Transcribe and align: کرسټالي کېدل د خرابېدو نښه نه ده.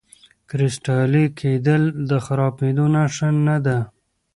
کرسټالي 0.49 1.25
کېدل 1.39 1.83
د 2.09 2.11
خرابېدو 2.25 2.85
نښه 2.93 3.29
نه 3.47 3.57
ده. 3.65 3.77